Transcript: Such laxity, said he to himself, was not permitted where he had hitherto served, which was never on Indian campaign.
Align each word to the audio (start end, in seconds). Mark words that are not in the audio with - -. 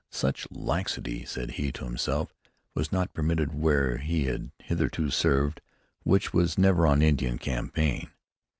Such 0.09 0.47
laxity, 0.49 1.25
said 1.25 1.51
he 1.51 1.71
to 1.73 1.83
himself, 1.85 2.33
was 2.73 2.91
not 2.91 3.13
permitted 3.13 3.53
where 3.53 3.97
he 3.99 4.23
had 4.23 4.49
hitherto 4.57 5.11
served, 5.11 5.61
which 6.03 6.33
was 6.33 6.57
never 6.57 6.87
on 6.87 7.03
Indian 7.03 7.37
campaign. 7.37 8.09